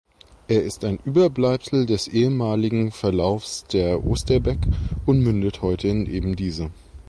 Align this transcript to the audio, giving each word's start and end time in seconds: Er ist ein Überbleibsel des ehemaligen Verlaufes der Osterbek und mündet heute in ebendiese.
Er 0.47 0.63
ist 0.63 0.83
ein 0.83 0.97
Überbleibsel 1.05 1.85
des 1.85 2.07
ehemaligen 2.07 2.89
Verlaufes 2.91 3.65
der 3.71 4.03
Osterbek 4.03 4.57
und 5.05 5.19
mündet 5.21 5.61
heute 5.61 5.89
in 5.89 6.07
ebendiese. 6.07 6.71